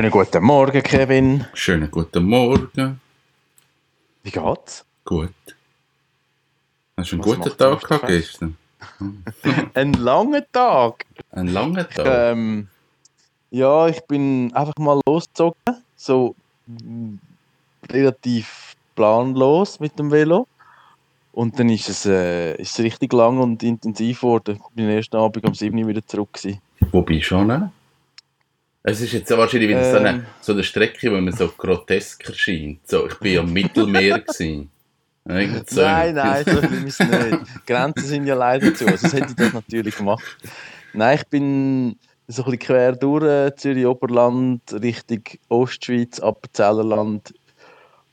Schönen 0.00 0.12
guten 0.12 0.42
Morgen, 0.42 0.82
Kevin. 0.82 1.44
Schönen 1.52 1.90
guten 1.90 2.24
Morgen. 2.24 2.98
Wie 4.22 4.30
geht's? 4.30 4.82
Gut. 5.04 5.28
Hast 6.96 7.12
du 7.12 7.16
einen 7.16 7.26
Was 7.26 7.36
guten 7.36 7.58
Tag 7.58 7.80
gehabt 7.82 8.06
gestern? 8.06 8.56
Ein 9.74 9.92
langer 9.92 10.42
Tag. 10.50 11.04
Einen 11.32 11.48
langen 11.48 11.86
Tag? 11.86 12.06
Ähm, 12.06 12.68
ja, 13.50 13.88
ich 13.88 14.00
bin 14.04 14.50
einfach 14.54 14.72
mal 14.78 14.98
losgezogen. 15.06 15.58
So 15.96 16.34
mm, 16.64 17.16
relativ 17.90 18.76
planlos 18.94 19.80
mit 19.80 19.98
dem 19.98 20.10
Velo. 20.10 20.46
Und 21.32 21.58
dann 21.58 21.68
ist 21.68 21.90
es, 21.90 22.06
äh, 22.06 22.54
ist 22.54 22.78
es 22.78 22.82
richtig 22.82 23.12
lang 23.12 23.38
und 23.38 23.62
intensiv 23.62 24.22
geworden. 24.22 24.62
Ich 24.66 24.74
bin 24.74 24.88
ersten 24.88 25.16
Abend 25.16 25.44
um 25.46 25.52
7 25.52 25.78
Uhr 25.78 25.88
wieder 25.88 26.06
zurück. 26.06 26.32
Gewesen. 26.32 26.58
Wo 26.90 27.02
bist 27.02 27.20
du 27.20 27.24
schon? 27.26 27.70
Es 28.82 29.00
ist 29.00 29.12
jetzt 29.12 29.30
wahrscheinlich 29.30 29.68
wieder 29.68 29.90
so, 29.90 29.98
eine, 29.98 30.08
Ähm. 30.08 30.26
so 30.40 30.52
eine 30.52 30.64
Strecke, 30.64 31.12
wo 31.12 31.20
man 31.20 31.34
so 31.34 31.48
grotesk 31.48 32.26
erscheint. 32.28 32.80
So, 32.88 33.06
ich 33.06 33.14
bin 33.18 33.38
am 33.38 33.52
Mittelmeer. 33.52 34.20
gewesen. 34.20 34.70
So. 35.66 35.82
Nein, 35.82 36.14
nein, 36.14 36.44
so 36.44 36.58
schlimm 36.62 36.86
ist 36.86 37.00
es 37.00 37.08
nicht. 37.08 37.38
Grenzen 37.66 38.04
sind 38.04 38.26
ja 38.26 38.34
leider 38.34 38.74
zu, 38.74 38.86
sonst 38.86 39.12
hätte 39.12 39.26
ich 39.28 39.36
das 39.36 39.52
natürlich 39.52 39.96
gemacht. 39.96 40.24
Nein, 40.94 41.18
ich 41.18 41.26
bin 41.28 41.96
so 42.26 42.42
ein 42.42 42.52
bisschen 42.52 42.58
quer 42.58 42.92
durch 42.96 43.24
äh, 43.24 43.54
Zürich-Oberland, 43.54 44.62
Richtung 44.82 45.22
Ostschweiz, 45.48 46.18
Appenzellerland 46.20 47.34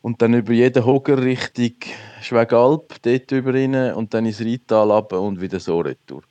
und 0.01 0.21
dann 0.21 0.33
über 0.33 0.51
jeden 0.51 0.85
Hoger 0.85 1.21
Richtung 1.21 1.75
Schwegalp, 2.21 2.95
dort 3.01 3.31
über 3.31 3.53
rein 3.53 3.93
und 3.93 4.13
dann 4.13 4.25
ins 4.25 4.41
Rheintal 4.41 4.91
runter 4.91 5.21
und 5.21 5.39
wieder 5.39 5.59
so 5.59 5.79
retour. 5.79 6.23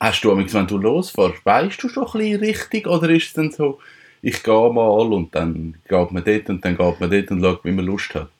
Hast 0.00 0.24
du, 0.24 0.32
amigs, 0.32 0.54
wenn 0.54 0.66
du 0.66 0.78
losfährst, 0.78 1.44
weißt 1.44 1.82
du 1.82 1.88
schon 1.90 2.06
ein 2.06 2.12
bisschen 2.12 2.40
richtig 2.40 2.86
oder 2.86 3.10
ist 3.10 3.26
es 3.26 3.32
dann 3.34 3.50
so, 3.50 3.78
ich 4.22 4.42
gehe 4.42 4.72
mal 4.72 5.12
und 5.12 5.34
dann 5.34 5.76
geht 5.86 6.10
man 6.12 6.24
dort 6.24 6.48
und 6.48 6.64
dann 6.64 6.76
geht 6.76 7.00
man 7.00 7.10
dort 7.10 7.30
und 7.30 7.42
schaut, 7.42 7.64
wie 7.64 7.72
man 7.72 7.84
Lust 7.84 8.14
hat? 8.14 8.30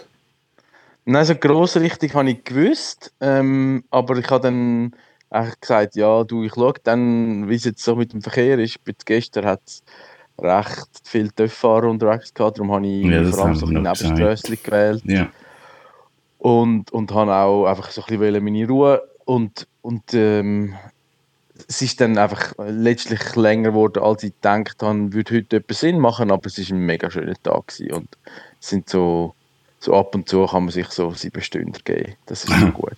Nein, 1.04 1.24
so 1.24 1.34
gross 1.34 1.76
Richtung 1.76 2.14
habe 2.14 2.30
ich 2.30 2.44
gewusst, 2.44 3.12
ähm, 3.20 3.84
aber 3.90 4.16
ich 4.16 4.30
habe 4.30 4.42
dann 4.42 4.92
eigentlich 5.28 5.60
gesagt, 5.60 5.96
ja, 5.96 6.24
du, 6.24 6.44
ich 6.44 6.54
schaue 6.54 6.74
dann, 6.82 7.48
wie 7.48 7.54
es 7.54 7.64
jetzt 7.64 7.84
so 7.84 7.94
mit 7.94 8.12
dem 8.12 8.22
Verkehr 8.22 8.58
ist. 8.58 8.82
Bis 8.84 8.96
gestern 9.04 9.44
hat 9.44 9.60
es 9.66 9.82
recht 10.38 10.88
viele 11.04 11.32
Töfffahrer 11.34 11.88
unterwegs 11.88 12.32
gehabt, 12.32 12.58
darum 12.58 12.72
habe 12.72 12.86
ich 12.86 13.04
Ja, 13.04 13.22
vor 13.24 13.44
allem 13.44 13.54
so 13.54 13.66
ein 13.66 13.74
Nebenströssli 13.74 14.56
gewählt 14.62 15.02
Ja. 15.04 15.30
und, 16.38 16.90
und 16.90 17.12
habe 17.12 17.34
auch 17.34 17.66
einfach 17.66 17.90
so 17.90 18.02
ein 18.02 18.18
bisschen 18.18 18.44
meine 18.44 18.66
Ruhe 18.66 19.02
und, 19.24 19.66
und 19.82 20.14
ähm, 20.14 20.74
es 21.68 21.82
ist 21.82 22.00
dann 22.00 22.18
einfach 22.18 22.54
letztlich 22.58 23.36
länger 23.36 23.70
geworden, 23.70 24.02
als 24.02 24.22
ich 24.22 24.34
gedacht 24.34 24.82
habe, 24.82 25.12
würde 25.12 25.36
heute 25.36 25.56
etwas 25.56 25.80
Sinn 25.80 25.98
machen, 25.98 26.30
aber 26.30 26.46
es 26.46 26.58
ist 26.58 26.70
ein 26.70 26.78
mega 26.78 27.10
schöner 27.10 27.34
Tag 27.42 27.68
gewesen 27.68 27.92
und 27.92 28.08
es 28.60 28.68
sind 28.68 28.88
so, 28.88 29.34
so 29.78 29.94
ab 29.94 30.14
und 30.14 30.28
zu 30.28 30.46
kann 30.46 30.64
man 30.64 30.72
sich 30.72 30.88
so 30.88 31.10
sieben 31.12 31.42
Stunden 31.42 31.72
geben, 31.84 32.14
das 32.26 32.44
ist 32.44 32.58
so 32.58 32.66
gut. 32.72 32.96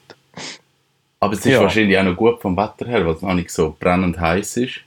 Aber 1.20 1.34
es 1.34 1.40
ist 1.40 1.52
Ja. 1.52 1.60
wahrscheinlich 1.60 1.96
auch 1.98 2.04
noch 2.04 2.16
gut 2.16 2.40
vom 2.40 2.56
Wetter 2.56 2.86
her, 2.86 3.06
weil 3.06 3.14
es 3.14 3.22
noch 3.22 3.34
nicht 3.34 3.50
so 3.50 3.76
brennend 3.78 4.18
heiß 4.18 4.56
ist. 4.56 4.80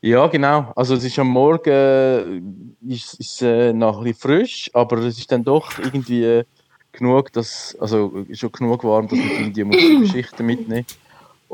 Ja, 0.00 0.26
genau. 0.26 0.72
Also 0.76 0.94
es 0.94 1.04
ist 1.04 1.18
am 1.18 1.28
Morgen 1.28 1.70
äh, 1.70 2.40
ist, 2.86 3.14
ist, 3.14 3.42
äh, 3.42 3.72
noch 3.72 3.98
ein 3.98 4.04
bisschen 4.04 4.20
frisch, 4.20 4.70
aber 4.74 4.98
es 4.98 5.18
ist 5.18 5.32
dann 5.32 5.44
doch 5.44 5.78
irgendwie 5.78 6.24
äh, 6.24 6.44
genug, 6.92 7.32
dass, 7.32 7.74
also 7.80 8.24
schon 8.32 8.52
genug 8.52 8.84
warm, 8.84 9.08
dass 9.08 9.18
man 9.18 9.30
irgendwie 9.30 9.64
muss 9.64 9.76
die 9.78 9.96
Geschichten 10.00 10.44
mitnehmen 10.46 10.86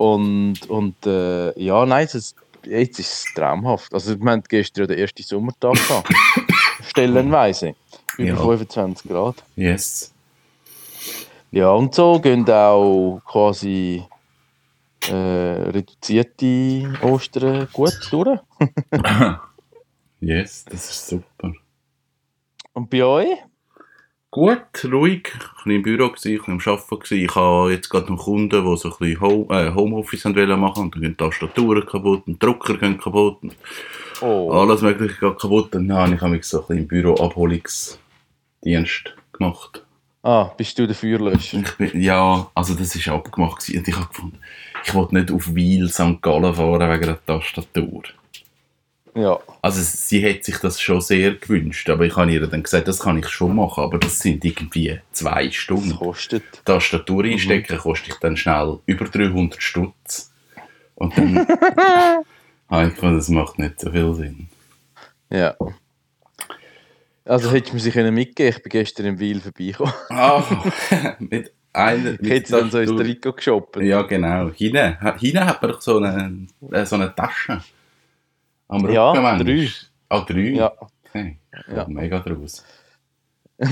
und 0.01 0.59
und 0.71 1.07
äh, 1.07 1.53
ja, 1.63 1.85
nein, 1.85 2.07
ist, 2.07 2.35
jetzt 2.65 2.99
ist 2.99 3.13
es 3.13 3.35
traumhaft. 3.35 3.93
Also 3.93 4.19
wir 4.19 4.31
hatten 4.31 4.45
gestern 4.49 4.85
ja 4.85 4.87
den 4.87 4.99
ersten 4.99 5.23
Sommertag 5.23 5.75
gehabt. 5.75 6.09
Stellenweise. 6.89 7.75
Über 8.17 8.29
Ja. 8.29 8.37
25 8.37 9.11
Grad. 9.11 9.45
Yes. 9.57 10.15
Ja, 11.51 11.71
und 11.73 11.95
so 11.95 12.19
gehen 12.19 12.49
auch 12.49 13.21
quasi 13.27 14.03
äh, 15.07 15.13
reduzierte 15.13 16.99
Ostern 17.03 17.69
gut 17.71 17.99
durch. 18.11 18.41
yes, 20.21 20.65
das 20.65 20.91
ist 20.91 21.09
super. 21.09 21.53
Und 22.73 22.89
bei 22.89 23.05
euch? 23.05 23.37
Gut, 24.33 24.85
ruhig. 24.85 25.33
Ich 25.35 25.67
war 25.67 25.73
im 25.73 25.83
Büro, 25.83 26.09
gewesen, 26.09 26.35
ich 26.35 26.41
war 26.41 26.49
am 26.51 26.61
Arbeiten. 26.61 27.15
Ich 27.15 27.35
habe 27.35 27.73
jetzt 27.73 27.89
gerade 27.89 28.13
noch 28.13 28.25
Kunden, 28.25 28.65
die 28.65 28.77
so 28.77 28.89
ein 28.91 28.97
bisschen 28.99 29.21
Home, 29.21 29.47
äh, 29.51 29.75
Homeoffice 29.75 30.25
machen 30.25 30.83
und 30.85 30.95
dann 30.95 31.03
gehen 31.03 31.11
die 31.11 31.17
Tastaturen 31.17 31.85
kaputt 31.85 32.23
und 32.29 32.41
Drucker 32.41 32.77
gehen 32.77 32.99
kaputt 32.99 33.39
Oh. 34.21 34.53
alles 34.53 34.83
mögliche 34.83 35.19
geht 35.19 35.39
kaputt. 35.41 35.75
Und 35.75 35.89
dann 35.89 35.99
habe 36.01 36.15
ich 36.15 36.23
mich 36.23 36.45
so 36.45 36.61
ein 36.61 36.67
bisschen 36.67 36.83
im 36.83 36.89
Büro 36.89 37.15
Abholungsdienst 37.15 39.17
gemacht. 39.33 39.85
Ah, 40.23 40.45
bist 40.57 40.79
du 40.79 40.87
der 40.87 40.95
Feuerlöscher? 40.95 41.63
Bin, 41.79 42.01
ja, 42.01 42.47
also 42.55 42.75
das 42.75 42.95
ist 42.95 43.09
abgemacht 43.09 43.67
gewesen. 43.67 43.79
und 43.79 43.89
ich 43.89 43.97
habe 43.97 44.07
gefunden, 44.09 44.39
ich 44.85 44.95
wollte 44.95 45.15
nicht 45.17 45.33
auf 45.33 45.49
Weil 45.49 45.89
St. 45.89 46.23
Gallen 46.23 46.55
fahren 46.55 46.91
wegen 46.91 47.07
der 47.07 47.25
Tastatur. 47.27 48.03
Ja. 49.21 49.39
Also 49.63 49.81
sie 49.83 50.21
hätte 50.23 50.45
sich 50.45 50.59
das 50.59 50.81
schon 50.81 51.01
sehr 51.01 51.35
gewünscht, 51.35 51.89
aber 51.91 52.07
ich 52.07 52.17
habe 52.17 52.33
ihr 52.33 52.47
dann 52.47 52.63
gesagt, 52.63 52.89
das 52.89 53.01
kann 53.01 53.19
ich 53.19 53.29
schon 53.29 53.57
machen, 53.57 53.85
aber 53.85 53.99
das 53.99 54.19
sind 54.19 54.45
irgendwie 54.45 54.99
zwei 55.13 55.47
Das 55.47 55.55
Stunden. 55.55 55.97
kostet. 55.97 56.43
Tastatur 56.65 57.25
einstecken 57.25 57.77
kostet 57.79 58.09
ich 58.15 58.21
dann 58.21 58.37
schnell 58.37 58.79
über 58.87 59.05
300 59.05 59.63
Stutz. 59.63 60.33
Und 60.95 61.17
dann 61.17 61.35
gefunden, 62.91 63.17
das 63.17 63.29
macht 63.29 63.59
nicht 63.59 63.81
so 63.81 63.91
viel 63.91 64.15
Sinn. 64.15 64.49
Ja. 65.31 65.55
Also 67.25 67.51
mir 67.73 67.81
sie 67.81 67.91
können 67.91 68.15
mitgeben 68.15 68.55
Ich 68.57 68.63
bin 68.63 68.71
gestern 68.71 69.07
im 69.07 69.21
Weil 69.21 69.41
vorbeigekommen. 69.41 69.93
Ah, 70.09 70.43
mit 71.19 71.53
einer 71.73 72.21
Ich 72.21 72.29
hätte 72.31 72.53
dann 72.53 72.71
so 72.71 72.79
ins 72.81 72.91
Trikot 72.91 73.35
geshoppt. 73.35 73.77
Ja, 73.77 74.03
genau. 74.03 74.51
Hinten, 74.51 74.97
hinten 75.19 75.47
hat 75.47 75.63
man 75.63 75.71
doch 75.71 75.81
so 75.81 75.99
eine, 75.99 76.47
äh, 76.73 76.85
so 76.85 76.97
eine 76.97 77.15
Tasche. 77.15 77.63
Am 78.71 78.89
Ja, 78.91 79.13
drei. 79.37 79.69
Ah, 80.09 80.21
drei? 80.21 80.51
Ja. 80.51 80.73
Okay. 81.05 81.39
Ja. 81.75 81.87
Mega 81.89 82.21
draus. 82.21 82.65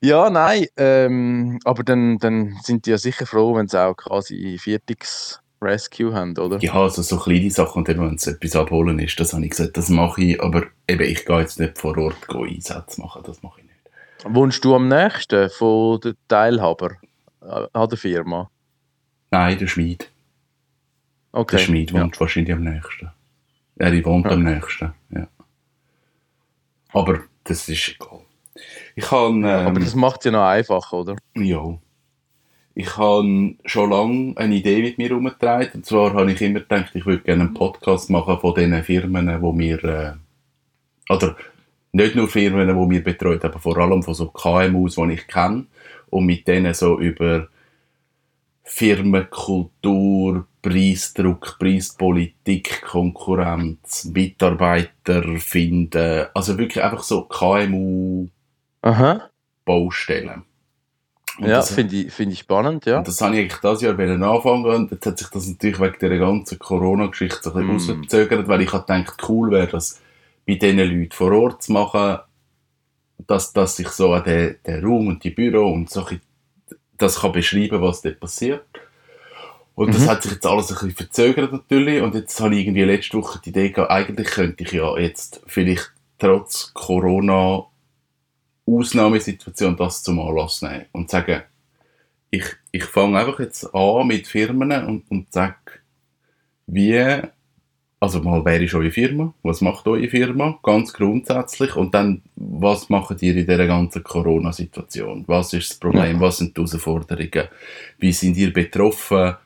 ja, 0.00 0.28
nein. 0.28 0.66
Ähm, 0.76 1.60
aber 1.64 1.84
dann, 1.84 2.18
dann 2.18 2.56
sind 2.62 2.86
die 2.86 2.90
ja 2.90 2.98
sicher 2.98 3.26
froh, 3.26 3.54
wenn 3.54 3.68
sie 3.68 3.80
auch 3.80 3.94
quasi 3.96 4.58
Viertix 4.58 5.40
Rescue 5.62 6.12
haben, 6.12 6.36
oder? 6.36 6.58
Ja, 6.58 6.74
also 6.74 7.02
so 7.02 7.16
kleine 7.16 7.50
Sachen, 7.50 7.86
und 7.86 7.88
wenn 7.88 8.16
es 8.16 8.26
etwas 8.26 8.56
abholen 8.56 8.98
ist, 8.98 9.18
das 9.20 9.32
habe 9.32 9.44
ich 9.44 9.50
gesagt, 9.50 9.76
das 9.76 9.88
mache 9.88 10.20
ich, 10.20 10.42
aber 10.42 10.64
eben, 10.88 11.04
ich 11.04 11.24
gehe 11.24 11.40
jetzt 11.40 11.60
nicht 11.60 11.78
vor 11.78 11.96
Ort 11.98 12.26
gehen 12.26 12.56
Einsätze 12.56 13.00
machen, 13.00 13.22
das 13.24 13.42
mache 13.44 13.60
ich 13.60 13.66
nicht. 13.66 14.34
Wohnst 14.36 14.64
du 14.64 14.74
am 14.74 14.88
nächsten 14.88 15.48
von 15.50 16.00
der 16.00 16.14
Teilhaber 16.26 16.96
äh, 17.40 17.66
an 17.72 17.88
der 17.88 17.98
Firma? 17.98 18.50
Nein, 19.30 19.58
der 19.58 19.68
Schmied. 19.68 20.11
Okay. 21.32 21.56
Der 21.56 21.64
Schmied 21.64 21.90
ja. 21.90 22.00
wohnt 22.02 22.20
wahrscheinlich 22.20 22.54
am 22.54 22.62
nächsten. 22.62 23.10
Ja, 23.80 23.90
die 23.90 24.04
wohnt 24.04 24.26
Ja. 24.26 24.32
am 24.32 24.42
nächsten, 24.42 24.92
ja. 25.10 25.26
Aber 26.92 27.20
das 27.44 27.68
ist 27.68 27.88
egal. 27.88 28.20
Ich 28.94 29.10
habe, 29.10 29.34
ähm, 29.34 29.44
Aber 29.44 29.80
das 29.80 29.94
macht 29.94 30.20
es 30.20 30.24
ja 30.26 30.30
noch 30.32 30.44
einfacher, 30.44 30.98
oder? 30.98 31.16
ja, 31.34 31.78
ich 32.74 32.96
habe 32.96 33.54
schon 33.64 33.90
lange 33.90 34.36
eine 34.36 34.54
Idee 34.54 34.82
mit 34.82 34.98
mir 34.98 35.08
herumgetragen. 35.08 35.70
Und 35.74 35.86
zwar 35.86 36.14
habe 36.14 36.32
ich 36.32 36.40
immer 36.40 36.60
gedacht, 36.60 36.94
ich 36.94 37.04
würde 37.04 37.22
gerne 37.22 37.44
einen 37.44 37.54
Podcast 37.54 38.08
machen 38.10 38.38
von 38.38 38.54
den 38.54 38.82
Firmen, 38.82 39.42
wo 39.42 39.56
wir, 39.58 39.84
äh, 39.84 40.12
oder 41.12 41.36
nicht 41.92 42.14
nur 42.14 42.28
Firmen, 42.28 42.68
die 42.68 42.90
wir 42.94 43.04
betreuen, 43.04 43.42
aber 43.42 43.58
vor 43.58 43.76
allem 43.76 44.02
von 44.02 44.14
so 44.14 44.28
KMUs, 44.28 44.94
die 44.94 45.12
ich 45.12 45.26
kenne. 45.26 45.66
Und 46.08 46.26
mit 46.26 46.46
denen 46.46 46.72
so 46.74 46.98
über 46.98 47.48
Firmenkultur, 48.64 50.46
Preisdruck, 50.62 51.58
Preispolitik, 51.58 52.82
Konkurrenz, 52.82 54.04
Mitarbeiter 54.04 55.22
finden. 55.38 56.26
Also 56.34 56.56
wirklich 56.56 56.82
einfach 56.82 57.02
so 57.02 57.22
KMU-Baustellen. 57.22 58.32
Ja, 61.38 61.62
finde 61.62 61.96
ich, 61.96 62.12
find 62.12 62.32
ich 62.32 62.40
spannend, 62.40 62.84
ja. 62.84 62.98
und 62.98 63.08
das 63.08 63.20
habe 63.22 63.34
ich 63.34 63.40
eigentlich 63.40 63.58
dieses 63.58 63.80
Jahr 63.80 63.96
wollen 63.96 64.22
anfangen 64.22 64.66
und 64.66 64.90
jetzt 64.90 65.06
hat 65.06 65.18
sich 65.18 65.28
das 65.28 65.48
natürlich 65.48 65.80
wegen 65.80 65.96
der 65.98 66.18
ganzen 66.18 66.58
Corona-Geschichte 66.58 67.54
ein 67.54 67.66
bisschen 67.68 67.96
Mm. 67.96 68.00
rausgezögert, 68.00 68.48
weil 68.48 68.60
ich 68.60 68.72
habe 68.72 68.84
gedacht, 68.84 69.16
cool 69.28 69.50
wäre 69.50 69.66
das 69.66 70.00
bei 70.46 70.56
diesen 70.56 70.76
Leuten 70.76 71.10
vor 71.10 71.32
Ort 71.32 71.62
zu 71.62 71.72
machen, 71.72 72.18
dass, 73.26 73.52
dass 73.54 73.78
ich 73.78 73.88
so 73.88 74.12
an 74.12 74.24
den, 74.24 74.56
den 74.66 74.84
Raum 74.84 75.06
und 75.08 75.24
die 75.24 75.30
Büro 75.30 75.72
und 75.72 75.88
so 75.88 76.00
ein 76.00 76.06
bisschen 76.06 76.22
das 77.02 77.20
kann 77.20 77.32
beschreiben, 77.32 77.82
was 77.82 78.02
dort 78.02 78.20
passiert. 78.20 78.64
Und 79.74 79.94
das 79.94 80.02
Mhm. 80.02 80.06
hat 80.08 80.22
sich 80.22 80.32
jetzt 80.32 80.46
alles 80.46 80.70
ein 80.70 80.74
bisschen 80.74 80.92
verzögert 80.92 81.52
natürlich 81.52 82.02
und 82.02 82.14
jetzt 82.14 82.38
habe 82.40 82.54
ich 82.54 82.60
irgendwie 82.66 82.82
letzte 82.84 83.18
Woche 83.18 83.40
die 83.44 83.50
Idee 83.50 83.70
gehabt, 83.70 83.90
eigentlich 83.90 84.28
könnte 84.28 84.64
ich 84.64 84.72
ja 84.72 84.96
jetzt 84.98 85.42
vielleicht 85.46 85.92
trotz 86.18 86.72
Corona 86.74 87.64
Ausnahmesituation 88.66 89.76
das 89.76 90.02
zum 90.02 90.20
Anlass 90.20 90.62
nehmen 90.62 90.86
und 90.92 91.10
sagen, 91.10 91.42
ich, 92.30 92.44
ich 92.70 92.84
fange 92.84 93.18
einfach 93.18 93.40
jetzt 93.40 93.74
an 93.74 94.06
mit 94.06 94.26
Firmen 94.26 94.72
und, 94.86 95.10
und 95.10 95.32
sage, 95.32 95.56
wie 96.66 97.22
also 98.02 98.20
mal, 98.20 98.44
wer 98.44 98.60
ist 98.60 98.74
eure 98.74 98.90
Firma? 98.90 99.32
Was 99.44 99.60
macht 99.60 99.86
eure 99.86 100.08
Firma? 100.08 100.58
Ganz 100.64 100.92
grundsätzlich. 100.92 101.76
Und 101.76 101.94
dann, 101.94 102.20
was 102.34 102.88
macht 102.88 103.22
ihr 103.22 103.36
in 103.36 103.46
dieser 103.46 103.68
ganzen 103.68 104.02
Corona-Situation? 104.02 105.22
Was 105.28 105.52
ist 105.52 105.70
das 105.70 105.78
Problem? 105.78 106.18
Was 106.18 106.38
sind 106.38 106.56
die 106.56 106.62
Herausforderungen? 106.62 107.48
Wie 107.98 108.12
sind 108.12 108.36
ihr 108.36 108.52
betroffen? 108.52 109.36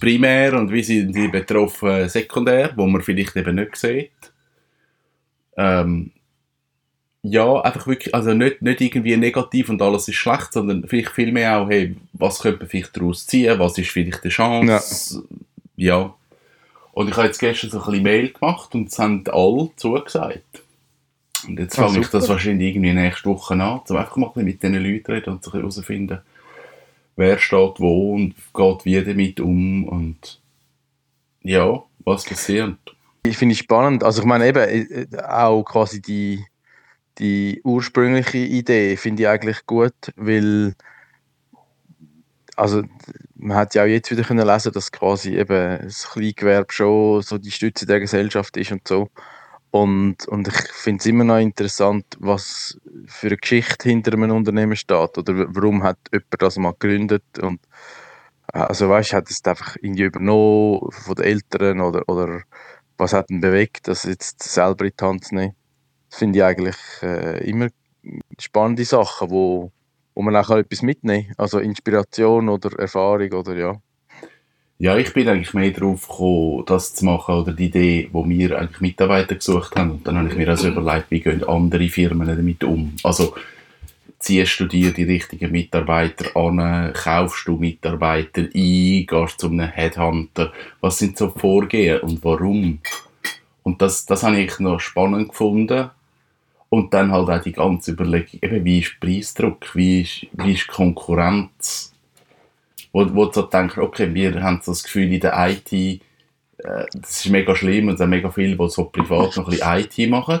Primär 0.00 0.54
und 0.54 0.72
wie 0.72 0.82
sind 0.82 1.14
ihr 1.14 1.30
betroffen 1.30 2.08
sekundär, 2.08 2.72
wo 2.74 2.88
man 2.88 3.02
vielleicht 3.02 3.36
eben 3.36 3.54
nicht 3.54 3.76
sieht? 3.76 4.10
Ähm, 5.56 6.10
ja, 7.22 7.60
einfach 7.60 7.86
wirklich, 7.86 8.12
also 8.12 8.34
nicht, 8.34 8.62
nicht 8.62 8.80
irgendwie 8.80 9.16
negativ 9.16 9.68
und 9.68 9.80
alles 9.80 10.08
ist 10.08 10.16
schlecht, 10.16 10.52
sondern 10.54 10.88
vielleicht 10.88 11.12
vielmehr 11.12 11.58
auch, 11.58 11.68
hey, 11.70 11.94
was 12.14 12.40
könnte 12.40 12.58
man 12.58 12.68
vielleicht 12.68 12.96
daraus 12.96 13.28
ziehen? 13.28 13.60
Was 13.60 13.78
ist 13.78 13.90
vielleicht 13.90 14.24
eine 14.24 14.30
Chance? 14.30 15.22
Ja. 15.76 15.98
ja. 15.98 16.14
Und 16.94 17.08
ich 17.08 17.16
habe 17.16 17.26
jetzt 17.26 17.40
gestern 17.40 17.70
so 17.70 17.80
ein 17.80 17.84
bisschen 17.86 18.02
Mail 18.04 18.32
gemacht 18.32 18.74
und 18.74 18.88
es 18.88 18.98
haben 19.00 19.24
alle 19.26 19.70
zugesagt. 19.76 20.62
Und 21.46 21.58
jetzt 21.58 21.74
fange 21.74 21.98
ich 21.98 22.08
das 22.08 22.28
wahrscheinlich 22.28 22.68
irgendwie 22.68 22.92
nächste 22.92 23.28
Woche 23.28 23.54
an, 23.54 23.80
um 23.86 23.96
einfach 23.96 24.16
mal 24.16 24.30
mit 24.36 24.62
diesen 24.62 24.76
Leuten 24.76 25.12
reden 25.12 25.34
und 25.34 25.52
herausfinden, 25.52 26.20
wer 27.16 27.38
steht 27.38 27.80
wo 27.80 28.14
und 28.14 28.34
geht 28.54 28.84
wie 28.84 29.04
damit 29.04 29.40
um 29.40 29.88
und 29.88 30.40
ja, 31.42 31.82
was 32.04 32.24
passiert. 32.24 32.78
Ich 33.24 33.36
finde 33.36 33.54
es 33.54 33.58
spannend. 33.58 34.04
Also 34.04 34.22
ich 34.22 34.26
meine 34.26 34.46
eben 34.46 34.58
äh, 34.58 35.06
auch 35.20 35.64
quasi 35.64 36.00
die, 36.00 36.44
die 37.18 37.60
ursprüngliche 37.64 38.38
Idee 38.38 38.96
finde 38.96 39.24
ich 39.24 39.28
eigentlich 39.28 39.66
gut, 39.66 39.94
weil 40.14 40.74
also 42.54 42.84
man 43.44 43.58
hat 43.58 43.74
ja 43.74 43.82
auch 43.82 43.86
jetzt 43.86 44.10
wieder 44.10 44.22
können 44.22 44.46
lesen, 44.46 44.72
dass 44.72 44.90
quasi 44.90 45.36
eben 45.36 45.78
das 45.82 46.08
Kleingewerbe 46.10 46.72
schon 46.72 47.22
so 47.22 47.36
die 47.36 47.50
Stütze 47.50 47.84
der 47.84 48.00
Gesellschaft 48.00 48.56
ist 48.56 48.72
und 48.72 48.88
so. 48.88 49.10
Und, 49.70 50.26
und 50.28 50.48
ich 50.48 50.54
finde 50.72 51.00
es 51.00 51.06
immer 51.06 51.24
noch 51.24 51.38
interessant, 51.38 52.06
was 52.20 52.78
für 53.06 53.26
eine 53.26 53.36
Geschichte 53.36 53.88
hinter 53.88 54.14
einem 54.14 54.30
Unternehmen 54.30 54.76
steht 54.76 55.18
oder 55.18 55.46
warum 55.54 55.82
hat 55.82 55.98
jemand 56.12 56.26
das 56.38 56.56
mal 56.56 56.72
gegründet 56.78 57.24
und 57.40 57.60
also 58.46 58.88
weißt 58.88 59.12
hat 59.14 59.30
es 59.30 59.44
einfach 59.44 59.76
irgendwie 59.80 60.04
übernommen 60.04 60.90
von 60.92 61.14
den 61.16 61.24
Eltern 61.24 61.80
oder, 61.80 62.08
oder 62.08 62.42
was 62.96 63.12
hat 63.12 63.30
ihn 63.30 63.40
bewegt, 63.40 63.88
das 63.88 64.04
jetzt 64.04 64.42
selber 64.42 64.84
in 64.84 64.92
die 64.98 65.04
Hand 65.04 65.24
zu 65.24 65.34
nehmen. 65.34 65.56
Das 66.08 66.18
finde 66.20 66.38
ich 66.38 66.44
eigentlich 66.44 66.76
äh, 67.02 67.44
immer 67.48 67.68
spannende 68.38 68.84
Sachen, 68.84 69.30
wo 69.30 69.72
wo 70.14 70.22
man 70.22 70.36
auch 70.36 70.50
etwas 70.50 70.82
mitnehmen 70.82 71.26
kann. 71.26 71.34
Also 71.38 71.58
Inspiration 71.58 72.48
oder 72.48 72.78
Erfahrung 72.78 73.32
oder 73.32 73.56
ja. 73.56 73.76
Ja, 74.78 74.96
ich 74.96 75.12
bin 75.12 75.28
eigentlich 75.28 75.54
mehr 75.54 75.70
darauf 75.70 76.08
gekommen, 76.08 76.64
das 76.66 76.94
zu 76.94 77.04
machen 77.04 77.36
oder 77.36 77.52
die 77.52 77.66
Idee, 77.66 78.08
wo 78.12 78.28
wir 78.28 78.58
eigentlich 78.58 78.80
Mitarbeiter 78.80 79.36
gesucht 79.36 79.76
haben. 79.76 79.92
Und 79.92 80.06
dann 80.06 80.18
habe 80.18 80.28
ich 80.28 80.36
mir 80.36 80.48
also 80.48 80.68
überlegt, 80.68 81.10
wie 81.10 81.20
gehen 81.20 81.44
andere 81.44 81.88
Firmen 81.88 82.26
damit 82.26 82.64
um. 82.64 82.92
Also 83.04 83.34
ziehst 84.18 84.58
du 84.58 84.66
dir 84.66 84.92
die 84.92 85.04
richtigen 85.04 85.52
Mitarbeiter 85.52 86.36
an, 86.36 86.92
kaufst 86.92 87.46
du 87.46 87.56
Mitarbeiter 87.56 88.42
ein, 88.42 89.06
gehst 89.06 89.38
zu 89.38 89.48
einem 89.48 89.68
Headhunter. 89.68 90.52
Was 90.80 90.98
sind 90.98 91.18
so 91.18 91.30
Vorgehen 91.30 92.00
und 92.00 92.24
warum? 92.24 92.80
Und 93.62 93.80
das, 93.80 94.06
das 94.06 94.22
habe 94.24 94.40
ich 94.40 94.58
noch 94.58 94.80
spannend 94.80 95.28
gefunden 95.28 95.90
und 96.74 96.92
dann 96.92 97.12
halt 97.12 97.30
auch 97.30 97.40
die 97.40 97.52
ganze 97.52 97.92
Überlegung, 97.92 98.40
eben, 98.42 98.64
wie 98.64 98.80
ist 98.80 98.98
Preisdruck, 98.98 99.76
wie 99.76 100.02
ist, 100.02 100.26
wie 100.32 100.54
ist 100.54 100.66
Konkurrenz, 100.66 101.92
wo, 102.92 103.06
wo 103.14 103.26
du 103.26 103.32
so 103.32 103.42
denkst, 103.42 103.78
okay, 103.78 104.12
wir 104.12 104.42
haben 104.42 104.60
so 104.60 104.72
das 104.72 104.82
Gefühl 104.82 105.12
in 105.12 105.20
der 105.20 105.34
IT, 105.48 105.72
äh, 105.72 106.00
das 106.58 107.24
ist 107.24 107.30
mega 107.30 107.54
schlimm 107.54 107.86
und 107.86 107.94
es 107.94 107.98
sind 107.98 108.10
mega 108.10 108.28
viele, 108.28 108.56
die 108.56 108.68
so 108.68 108.84
privat 108.86 109.36
noch 109.36 109.48
ein 109.48 109.56
bisschen 109.84 110.04
IT 110.04 110.10
machen, 110.10 110.40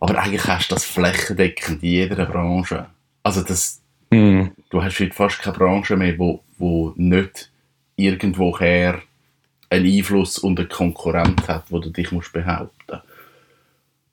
aber 0.00 0.18
eigentlich 0.18 0.46
hast 0.46 0.70
du 0.70 0.76
das 0.76 0.86
flächendeckend 0.86 1.82
in 1.82 1.88
jeder 1.90 2.24
Branche. 2.24 2.86
Also 3.22 3.42
das, 3.42 3.82
mm. 4.10 4.44
du 4.70 4.82
hast 4.82 4.98
heute 4.98 5.12
fast 5.12 5.42
keine 5.42 5.58
Branche 5.58 5.96
mehr, 5.96 6.18
wo, 6.18 6.42
wo 6.56 6.94
nicht 6.96 7.50
irgendwoher 7.96 9.02
einen 9.68 9.86
Einfluss 9.86 10.38
und 10.38 10.58
eine 10.58 10.68
Konkurrenz 10.68 11.46
hat, 11.48 11.64
wo 11.68 11.80
du 11.80 11.90
dich 11.90 12.12
musst 12.12 12.32
behaupten. 12.32 13.02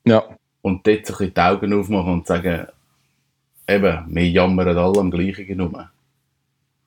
Ja 0.04 0.24
und 0.64 0.86
dort 0.86 0.96
ein 0.96 1.02
bisschen 1.02 1.34
die 1.34 1.40
Augen 1.40 1.74
aufmachen 1.74 2.12
und 2.14 2.26
sagen, 2.26 2.66
eben, 3.68 4.04
wir 4.08 4.30
jammern 4.30 4.78
alle 4.78 4.98
am 4.98 5.10
gleichen 5.10 5.60
rum. 5.60 5.76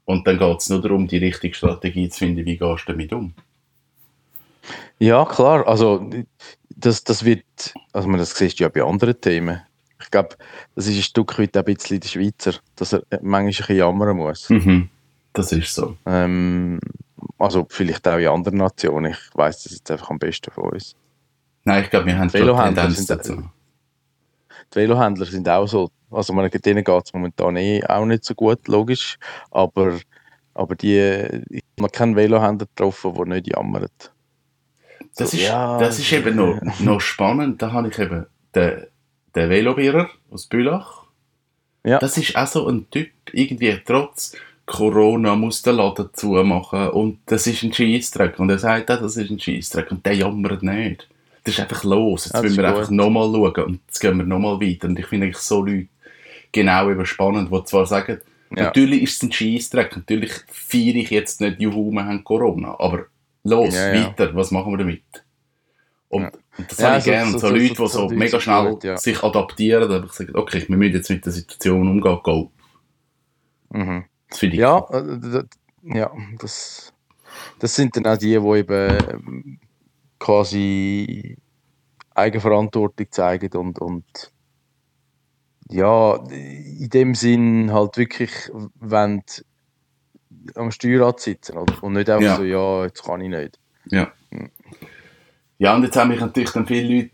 Und 0.05 0.25
dann 0.25 0.39
geht 0.39 0.57
es 0.57 0.69
nur 0.69 0.81
darum, 0.81 1.07
die 1.07 1.17
richtige 1.17 1.53
Strategie 1.53 2.09
zu 2.09 2.17
finden, 2.17 2.43
wie 2.43 2.57
gehst 2.57 2.87
du 2.87 2.91
damit 2.91 3.13
um. 3.13 3.35
Ja, 4.97 5.23
klar. 5.25 5.67
Also, 5.67 6.09
das, 6.69 7.03
das 7.03 7.23
wird, 7.23 7.45
also 7.93 8.07
man 8.07 8.19
das 8.19 8.35
siehst 8.35 8.59
ja 8.59 8.67
bei 8.69 8.81
anderen 8.81 9.21
Themen. 9.21 9.61
Ich 10.01 10.09
glaube, 10.09 10.37
das 10.73 10.87
ist 10.87 10.97
ein 10.97 11.03
Stück 11.03 11.37
weit 11.37 11.55
ein 11.55 11.65
bisschen 11.65 11.99
der 11.99 12.07
Schweizer, 12.07 12.53
dass 12.75 12.93
er 12.93 13.03
manchmal 13.21 13.41
ein 13.41 13.47
bisschen 13.47 13.77
jammern 13.77 14.17
muss. 14.17 14.49
Mhm. 14.49 14.89
Das 15.33 15.51
ist 15.51 15.75
so. 15.75 15.95
Ähm, 16.07 16.79
also 17.37 17.67
vielleicht 17.69 18.07
auch 18.07 18.17
in 18.17 18.27
anderen 18.27 18.57
Nationen. 18.57 19.11
Ich 19.11 19.37
weiß 19.37 19.63
das 19.63 19.73
jetzt 19.73 19.91
einfach 19.91 20.09
am 20.09 20.17
besten 20.17 20.49
von 20.49 20.71
uns. 20.71 20.95
Nein, 21.63 21.83
ich 21.83 21.91
glaube, 21.91 22.07
wir 22.07 22.17
haben 22.17 22.29
Tendenz 22.31 23.05
dazu 23.05 23.43
die 24.73 24.79
Velohändler 24.79 25.25
sind 25.25 25.47
auch 25.49 25.67
so, 25.67 25.89
also 26.11 26.33
man, 26.33 26.49
denen 26.49 26.83
geht 26.83 27.05
es 27.05 27.13
momentan 27.13 27.55
eh 27.57 27.83
auch 27.85 28.05
nicht 28.05 28.23
so 28.23 28.33
gut, 28.33 28.67
logisch, 28.67 29.17
aber, 29.51 29.97
aber 30.53 30.75
die, 30.75 31.43
ich 31.49 31.63
habe 31.79 31.89
keinen 31.89 32.15
Velohändler 32.15 32.67
getroffen, 32.67 33.13
der 33.13 33.25
nicht 33.25 33.47
jammert. 33.47 34.11
Das, 35.15 35.31
so, 35.31 35.37
ist, 35.37 35.47
ja, 35.47 35.77
das 35.79 35.99
ist 35.99 36.11
eben 36.11 36.35
noch, 36.35 36.79
noch 36.79 37.01
spannend, 37.01 37.61
da 37.61 37.71
habe 37.71 37.89
ich 37.89 37.97
eben 37.99 38.25
den, 38.53 38.85
den 39.35 39.49
Velobierer 39.49 40.09
aus 40.29 40.47
Bülach, 40.47 41.05
ja. 41.83 41.99
das 41.99 42.17
ist 42.17 42.35
auch 42.35 42.47
so 42.47 42.67
ein 42.67 42.89
Typ, 42.89 43.09
irgendwie 43.31 43.79
trotz 43.85 44.33
Corona 44.65 45.35
muss 45.35 45.61
der 45.61 45.73
Laden 45.73 46.09
zumachen 46.11 46.89
und 46.89 47.19
das 47.25 47.47
ist 47.47 47.63
ein 47.63 47.73
Scheissdreck 47.73 48.37
und 48.37 48.49
er 48.49 48.59
sagt 48.59 48.91
auch, 48.91 48.99
das 48.99 49.15
ist 49.15 49.31
ein 49.31 49.39
Scheissdreck 49.39 49.89
und 49.91 50.05
der 50.05 50.15
jammert 50.15 50.61
nicht 50.61 51.07
das 51.47 51.53
ist 51.53 51.61
einfach 51.61 51.83
los. 51.85 52.25
Jetzt 52.25 52.33
wollen 52.35 52.57
wir 52.57 52.67
gut. 52.67 52.75
einfach 52.75 52.91
nochmal 52.91 53.31
schauen 53.31 53.65
und 53.65 53.79
jetzt 53.87 53.99
gehen 53.99 54.17
wir 54.17 54.25
nochmal 54.25 54.59
weiter. 54.59 54.89
Und 54.89 54.99
ich 54.99 55.05
finde 55.05 55.27
eigentlich 55.27 55.37
so 55.37 55.63
Leute 55.63 55.87
genau 56.51 56.89
eben 56.91 57.05
spannend, 57.05 57.49
die 57.51 57.63
zwar 57.63 57.85
sagen, 57.85 58.19
ja. 58.53 58.63
natürlich 58.63 59.03
ist 59.03 59.15
es 59.15 59.23
ein 59.23 59.31
Scheissdreck, 59.31 59.95
natürlich 59.95 60.31
feiere 60.47 60.95
ich 60.95 61.09
jetzt 61.09 61.39
nicht, 61.39 61.61
juhu, 61.61 61.91
wir 61.91 62.05
haben 62.05 62.23
Corona, 62.23 62.75
aber 62.79 63.05
los, 63.43 63.73
ja, 63.73 63.93
weiter, 63.93 64.35
was 64.35 64.51
machen 64.51 64.73
wir 64.73 64.77
damit? 64.77 65.03
Und, 66.09 66.25
und 66.57 66.71
das 66.71 66.83
habe 66.83 66.97
ich 66.97 67.03
so, 67.03 67.11
gerne, 67.11 67.31
so, 67.31 67.37
so, 67.39 67.49
Leute, 67.49 67.75
die 67.75 67.87
so, 67.87 68.09
mega 68.09 68.39
schnell 68.39 68.69
gut, 68.71 68.99
sich 68.99 69.23
adaptieren, 69.23 69.89
und 69.89 70.13
sagen, 70.13 70.35
okay, 70.35 70.65
wir 70.67 70.77
müssen 70.77 70.95
jetzt 70.95 71.09
mit 71.09 71.25
der 71.25 71.31
Situation 71.31 71.87
umgehen, 71.87 72.19
go. 72.23 72.51
Mhm. 73.69 74.03
Das 74.29 74.39
finde 74.39 74.55
ich. 74.55 74.61
Ja, 74.61 74.85
äh, 74.91 75.43
ja 75.83 76.11
das, 76.39 76.93
das 77.59 77.75
sind 77.75 77.95
dann 77.95 78.05
auch 78.05 78.17
die, 78.17 78.37
die 78.37 78.57
eben 78.57 79.59
quasi 80.19 81.37
Eigenverantwortung 82.13 83.07
zeigen 83.11 83.55
und, 83.57 83.79
und 83.79 84.31
ja, 85.69 86.15
in 86.31 86.89
dem 86.89 87.15
Sinn 87.15 87.73
halt 87.73 87.97
wirklich 87.97 88.31
wenn 88.79 89.21
am 90.55 90.71
Steuerrad 90.71 91.19
sitzen 91.19 91.57
und 91.57 91.93
nicht 91.93 92.09
einfach 92.09 92.23
ja. 92.23 92.35
so, 92.37 92.43
ja, 92.43 92.85
jetzt 92.85 93.03
kann 93.03 93.21
ich 93.21 93.29
nicht. 93.29 93.59
Ja. 93.85 94.11
Hm. 94.31 94.49
Ja, 95.59 95.75
und 95.75 95.83
jetzt 95.83 95.97
haben 95.97 96.09
mich 96.09 96.19
natürlich 96.19 96.51
dann 96.51 96.67
viele 96.67 96.95
Leute 96.95 97.11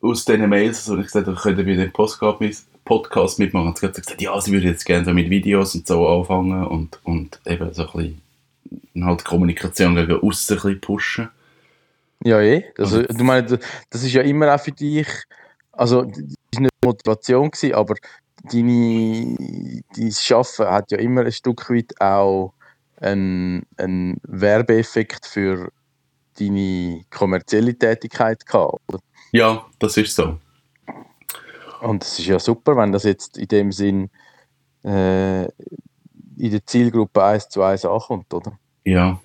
aus 0.00 0.24
diesen 0.24 0.48
Mails, 0.48 0.88
also 0.88 0.98
ich 0.98 1.06
gesagt, 1.06 1.28
ich 1.28 1.36
könnte 1.36 1.64
bei 1.64 1.74
dem 1.74 1.92
Podcast 1.92 3.38
mitmachen, 3.38 3.68
und 3.68 3.78
sie 3.78 3.86
haben 3.86 3.92
gesagt, 3.92 4.20
ja, 4.20 4.40
sie 4.40 4.52
würden 4.52 4.66
jetzt 4.66 4.84
gerne 4.84 5.04
so 5.04 5.12
mit 5.12 5.30
Videos 5.30 5.74
und 5.74 5.86
so 5.86 6.08
anfangen 6.08 6.66
und, 6.66 6.98
und 7.04 7.40
eben 7.46 7.72
so 7.72 7.88
ein 7.88 7.92
bisschen 7.92 9.06
halt 9.06 9.24
Kommunikation 9.24 9.94
gegen 9.94 10.20
außen 10.20 10.56
ein 10.56 10.62
bisschen 10.62 10.80
pushen. 10.80 11.28
Ja, 12.24 12.40
eh. 12.40 12.64
Also, 12.78 13.02
du 13.02 13.24
meinst, 13.24 13.58
das 13.90 14.02
ist 14.02 14.12
ja 14.12 14.22
immer 14.22 14.54
auch 14.54 14.60
für 14.60 14.72
dich, 14.72 15.08
also, 15.72 16.02
das 16.02 16.16
war 16.54 16.60
nicht 16.60 16.72
Motivation, 16.84 17.50
gewesen, 17.50 17.74
aber 17.74 17.94
deine, 18.44 19.36
dein 19.96 20.12
Arbeiten 20.30 20.70
hat 20.70 20.90
ja 20.90 20.98
immer 20.98 21.24
ein 21.24 21.32
Stück 21.32 21.70
weit 21.70 22.00
auch 22.00 22.52
einen, 23.00 23.66
einen 23.76 24.20
Werbeeffekt 24.22 25.26
für 25.26 25.70
deine 26.38 27.02
kommerzielle 27.10 27.76
Tätigkeit 27.76 28.46
gehabt, 28.46 28.78
oder? 28.88 29.00
Ja, 29.32 29.66
das 29.78 29.96
ist 29.96 30.14
so. 30.14 30.38
Und 31.80 32.04
es 32.04 32.18
ist 32.18 32.26
ja 32.26 32.38
super, 32.38 32.76
wenn 32.76 32.92
das 32.92 33.02
jetzt 33.02 33.36
in 33.38 33.48
dem 33.48 33.72
Sinn 33.72 34.10
äh, 34.84 35.44
in 35.44 36.50
der 36.50 36.64
Zielgruppe 36.64 37.22
1 37.22 37.48
zu 37.48 37.62
1 37.62 37.84
ankommt, 37.84 38.32
oder? 38.32 38.58
Ja. 38.84 39.20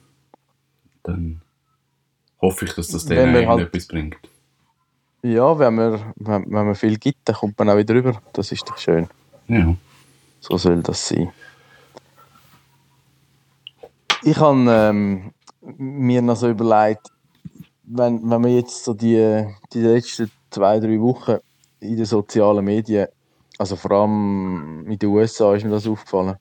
Dann 1.04 1.42
hoffe 2.42 2.66
ich, 2.66 2.74
dass 2.74 2.90
das 2.90 3.06
denen 3.06 3.48
halt, 3.48 3.68
etwas 3.68 3.88
bringt. 3.88 4.18
Ja, 5.24 5.58
wenn 5.58 5.76
man, 5.76 6.14
wenn, 6.16 6.44
wenn 6.46 6.66
man 6.66 6.76
viel 6.76 6.98
gibt, 6.98 7.28
dann 7.28 7.36
kommt 7.36 7.58
man 7.58 7.70
auch 7.70 7.78
wieder 7.78 7.96
rüber. 7.96 8.22
Das 8.34 8.52
ist 8.52 8.68
doch 8.70 8.78
schön. 8.78 9.08
Ja. 9.48 9.76
So 10.40 10.58
soll 10.58 10.82
das 10.84 11.08
sein. 11.08 11.32
Ich 14.24 14.38
habe 14.38 14.66
ähm, 14.70 15.32
mir 15.78 16.22
noch 16.22 16.36
so 16.36 16.50
überlegt, 16.50 17.12
wenn, 17.84 18.22
wenn 18.30 18.42
man 18.42 18.52
jetzt 18.52 18.84
so 18.84 18.94
die, 18.94 19.46
die 19.74 19.82
letzten 19.82 20.30
zwei, 20.50 20.80
drei 20.80 21.00
Wochen 21.00 21.38
in 21.80 21.96
den 21.96 22.06
sozialen 22.06 22.66
Medien, 22.66 23.08
also 23.58 23.76
vor 23.76 23.92
allem 23.92 24.86
in 24.88 25.00
den 25.00 25.10
USA 25.10 25.56
ist 25.56 25.64
mir 25.64 25.72
das 25.72 25.88
aufgefallen, 25.88 26.36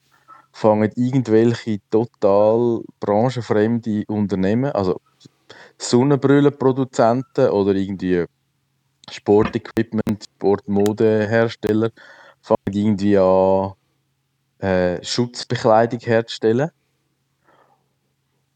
fangen 0.52 0.90
irgendwelche 0.96 1.80
total 1.90 2.82
branchenfremde 3.00 4.04
Unternehmen, 4.08 4.72
also 4.72 5.00
Sonnenbrillenproduzenten 5.78 7.50
oder 7.50 7.74
irgendwie 7.74 8.24
Sportequipment, 9.10 10.24
Sportmodehersteller, 10.24 11.90
fangen 12.40 12.72
irgendwie 12.72 13.18
an, 13.18 13.72
äh, 14.58 15.02
Schutzbekleidung 15.04 16.00
herzustellen. 16.00 16.70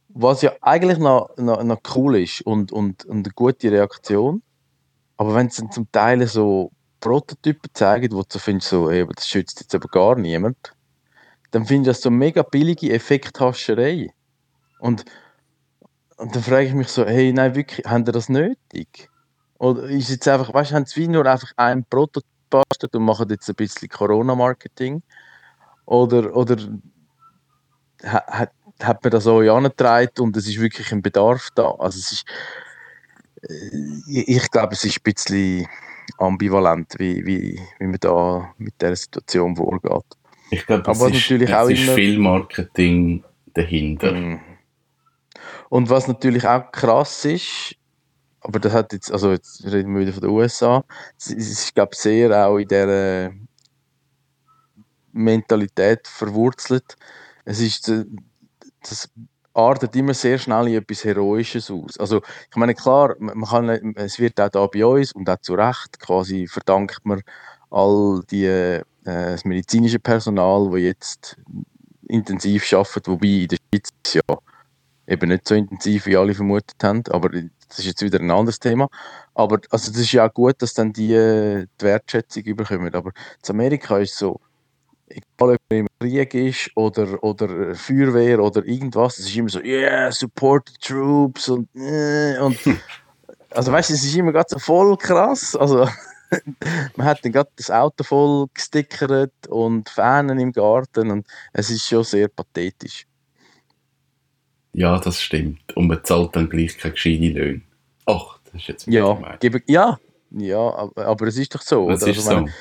Was 0.09 0.43
ja 0.43 0.53
eigentlich 0.61 0.99
noch, 0.99 1.37
noch, 1.37 1.63
noch 1.63 1.81
cool 1.95 2.17
ist 2.17 2.43
und, 2.43 2.73
und, 2.73 3.05
und 3.05 3.27
eine 3.27 3.33
gute 3.35 3.71
Reaktion. 3.71 4.43
Aber 5.17 5.35
wenn 5.35 5.51
sie 5.51 5.69
zum 5.71 5.91
Teil 5.93 6.27
so 6.27 6.73
Prototypen 7.01 7.71
zeigen, 7.75 8.13
wo 8.13 8.23
du 8.23 8.39
findest, 8.39 8.71
so, 8.71 8.91
ey, 8.91 9.07
das 9.15 9.29
schützt 9.29 9.61
jetzt 9.61 9.75
aber 9.75 9.89
gar 9.89 10.17
niemand, 10.17 10.75
dann 11.51 11.65
finde 11.65 11.91
ich 11.91 11.97
das 11.97 12.03
so 12.03 12.11
mega 12.11 12.43
billige 12.43 12.93
Effekthascherei. 12.93 14.13
Und, 14.79 15.05
und 16.21 16.35
dann 16.35 16.43
frage 16.43 16.67
ich 16.67 16.75
mich 16.75 16.89
so, 16.89 17.07
hey, 17.07 17.33
nein, 17.33 17.55
wirklich, 17.55 17.87
haben 17.87 18.05
die 18.05 18.13
das 18.13 18.29
nötig? 18.29 19.09
Oder 19.59 19.85
ist 19.85 20.11
jetzt 20.11 20.29
einfach, 20.29 20.53
weißt 20.53 20.71
du, 20.71 20.75
haben 20.77 20.87
sie 20.87 21.09
nur 21.09 21.27
einfach 21.27 21.53
einen 21.57 21.85
Prototyp 21.85 22.29
gebastelt 22.51 22.95
und 22.95 23.05
machen 23.05 23.29
jetzt 23.31 23.49
ein 23.49 23.55
bisschen 23.55 23.89
Corona-Marketing? 23.89 25.03
Oder, 25.87 26.35
oder 26.37 26.57
hat, 28.05 28.53
hat 28.81 29.05
man 29.05 29.11
das 29.11 29.27
auch 29.27 29.41
angetragen 29.41 30.21
und 30.21 30.37
es 30.37 30.47
ist 30.47 30.61
wirklich 30.61 30.93
ein 30.93 31.03
Bedarf 31.03 31.49
da? 31.55 31.71
Also 31.79 31.99
es 31.99 32.13
ist, 32.13 32.25
ich, 34.09 34.29
ich 34.29 34.51
glaube, 34.51 34.75
es 34.75 34.85
ist 34.85 34.99
ein 34.99 35.13
bisschen 35.13 35.67
ambivalent, 36.19 36.95
wie, 36.99 37.25
wie, 37.25 37.61
wie 37.79 37.87
man 37.87 37.99
da 38.01 38.53
mit 38.59 38.75
dieser 38.81 38.97
Situation 38.97 39.57
vorgeht. 39.57 40.05
Ich 40.51 40.67
glaube, 40.67 40.91
es, 40.91 40.99
ist, 40.99 41.31
natürlich 41.31 41.49
es 41.49 41.57
auch 41.57 41.69
ist 41.69 41.83
immer, 41.83 41.95
viel 41.95 42.19
Marketing 42.19 43.25
dahinter. 43.55 44.13
Mm. 44.13 44.41
Und 45.71 45.89
was 45.89 46.09
natürlich 46.09 46.47
auch 46.47 46.73
krass 46.73 47.25
ist, 47.25 47.77
aber 48.41 48.59
das 48.59 48.73
hat 48.73 48.93
jetzt, 48.93 49.13
also 49.13 49.31
jetzt 49.31 49.65
reden 49.65 49.95
wir 49.95 50.01
wieder 50.01 50.13
von 50.13 50.23
den 50.23 50.31
USA, 50.31 50.85
es 51.17 51.29
ist, 51.29 51.75
glaube 51.75 51.91
ich, 51.93 52.01
sehr 52.01 52.47
auch 52.47 52.59
in 52.59 52.67
dieser 52.67 53.31
Mentalität 55.13 56.09
verwurzelt. 56.09 56.97
Es 57.45 57.61
ist, 57.61 57.93
das 58.83 59.09
artet 59.55 59.95
immer 59.95 60.13
sehr 60.13 60.39
schnell 60.39 60.67
in 60.67 60.75
etwas 60.75 61.05
Heroisches 61.05 61.71
aus. 61.71 61.97
Also 61.99 62.21
ich 62.51 62.57
meine, 62.57 62.75
klar, 62.75 63.15
man 63.21 63.45
kann, 63.45 63.95
es 63.95 64.19
wird 64.19 64.41
auch 64.41 64.49
da 64.49 64.67
bei 64.67 64.85
uns 64.85 65.13
und 65.13 65.31
auch 65.31 65.41
zu 65.41 65.55
Recht 65.55 66.01
quasi 66.01 66.49
verdankt 66.49 67.01
man 67.05 67.23
all 67.71 68.23
die 68.29 68.47
äh, 68.47 68.83
das 69.05 69.45
medizinische 69.45 70.01
Personal, 70.01 70.69
das 70.71 70.81
jetzt 70.81 71.37
intensiv 72.09 72.73
arbeitet, 72.73 73.07
wobei 73.07 73.29
in 73.29 73.49
der 73.49 73.57
Schweiz 73.73 74.15
ja 74.15 74.39
eben 75.11 75.29
nicht 75.29 75.47
so 75.49 75.55
intensiv, 75.55 76.07
wie 76.07 76.17
alle 76.17 76.35
vermutet 76.35 76.83
haben, 76.83 77.03
aber 77.11 77.29
das 77.31 77.79
ist 77.81 77.85
jetzt 77.85 78.03
wieder 78.03 78.21
ein 78.21 78.31
anderes 78.31 78.61
Thema. 78.61 78.89
Aber 79.35 79.61
also 79.71 79.91
das 79.91 80.01
ist 80.01 80.13
ja 80.13 80.29
auch 80.29 80.35
gut, 80.35 80.63
dass 80.63 80.75
dann 80.75 80.93
die, 80.93 81.09
die 81.09 81.85
Wertschätzung 81.85 82.45
überkommen. 82.45 82.95
Aber 82.95 83.11
in 83.11 83.51
Amerika 83.51 83.99
ist 83.99 84.17
so, 84.17 84.41
egal 85.09 85.55
ob 85.55 85.59
man 85.71 85.81
im 85.81 85.87
Krieg 85.99 86.35
ist 86.35 86.71
oder, 86.77 87.23
oder 87.23 87.75
Feuerwehr 87.75 88.41
oder 88.41 88.65
irgendwas, 88.65 89.19
es 89.19 89.27
ist 89.27 89.37
immer 89.37 89.49
so, 89.49 89.61
yeah, 89.61 90.11
support 90.13 90.69
the 90.69 90.79
troops 90.81 91.49
und, 91.49 91.69
äh, 91.75 92.39
und 92.39 92.59
also 93.51 93.73
weißt 93.73 93.91
du, 93.91 93.95
es 93.95 94.05
ist 94.05 94.15
immer 94.15 94.33
gerade 94.33 94.49
so 94.49 94.59
voll 94.59 94.97
krass. 94.97 95.57
Also 95.57 95.89
man 96.97 97.07
hat 97.07 97.25
dann 97.25 97.33
gerade 97.33 97.51
das 97.57 97.71
Auto 97.71 98.05
voll 98.05 98.47
gestickert 98.55 99.33
und 99.49 99.89
Fahnen 99.89 100.39
im 100.39 100.53
Garten 100.53 101.11
und 101.11 101.27
es 101.53 101.71
ist 101.71 101.87
schon 101.87 102.05
sehr 102.05 102.29
pathetisch. 102.29 103.10
Ja, 104.73 104.99
das 104.99 105.21
stimmt. 105.21 105.61
Und 105.77 105.89
man 105.89 106.03
zahlt 106.05 106.37
dann 106.37 106.49
gleich 106.49 106.79
keine 106.79 106.95
gescheite 106.95 107.29
Löhne. 107.29 107.61
Ach, 108.07 108.39
das 108.45 108.55
ist 108.55 108.69
jetzt 108.69 108.87
ja, 108.87 109.37
gebe, 109.41 109.63
ja, 109.67 109.99
ja, 110.31 110.59
aber, 110.59 111.07
aber, 111.07 111.27
es 111.27 111.37
ist 111.37 111.55
doch 111.55 111.63
so. 111.63 111.91
Es 111.91 112.03
ist 112.03 112.29
also, 112.29 112.47
so. 112.47 112.53